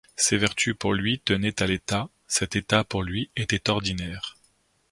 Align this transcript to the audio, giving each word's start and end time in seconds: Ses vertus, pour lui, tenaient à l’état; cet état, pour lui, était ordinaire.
Ses 0.15 0.35
vertus, 0.39 0.73
pour 0.75 0.95
lui, 0.95 1.19
tenaient 1.19 1.61
à 1.61 1.67
l’état; 1.67 2.09
cet 2.25 2.55
état, 2.55 2.83
pour 2.83 3.03
lui, 3.03 3.29
était 3.35 3.69
ordinaire. 3.69 4.35